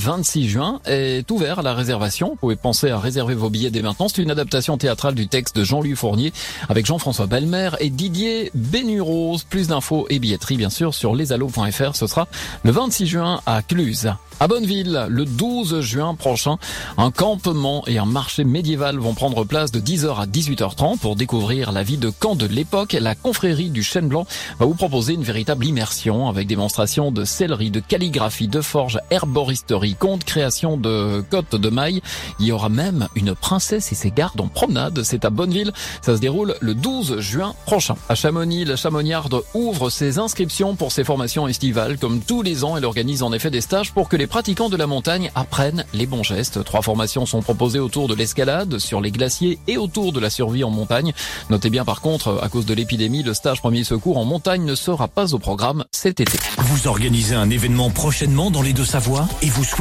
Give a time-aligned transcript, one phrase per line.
[0.00, 2.30] 26 juin est ouvert à la réservation.
[2.30, 4.08] Vous pouvez penser à réserver vos billets dès maintenant.
[4.08, 6.32] C'est une adaptation théâtrale du texte de Jean-Louis Fournier
[6.70, 9.36] avec Jean-François Belmer et Didier Bénuros.
[9.48, 11.94] Plus d'infos et billetterie bien sûr sur lesallo.fr.
[11.94, 12.28] Ce sera
[12.64, 14.10] le 26 juin à Cluse.
[14.42, 16.56] À Bonneville, le 12 juin prochain,
[16.96, 21.72] un campement et un marché médiéval vont prendre place de 10h à 18h30 pour découvrir
[21.72, 22.96] la vie de camp de l'époque.
[22.98, 24.26] La confrérie du Chêne Blanc
[24.58, 29.94] va vous proposer une véritable immersion avec démonstration de sellerie, de calligraphie, de forge, herboristerie,
[29.94, 32.00] conte, création de côtes de mailles.
[32.38, 35.02] Il y aura même une princesse et ses gardes en promenade.
[35.02, 35.72] C'est à Bonneville.
[36.00, 37.96] Ça se déroule le 12 juin prochain.
[38.08, 41.98] À Chamonix, la Chamonniarde ouvre ses inscriptions pour ses formations estivales.
[41.98, 44.76] Comme tous les ans, elle organise en effet des stages pour que les pratiquants de
[44.76, 46.64] la montagne apprennent les bons gestes.
[46.64, 50.64] Trois formations sont proposées autour de l'escalade, sur les glaciers et autour de la survie
[50.64, 51.12] en montagne.
[51.50, 54.76] Notez bien par contre, à cause de l'épidémie, le stage premier secours en montagne ne
[54.76, 56.38] sera pas au programme cet été.
[56.58, 59.78] Vous organisez un événement prochainement dans les Deux-Savoies et vous souhaitez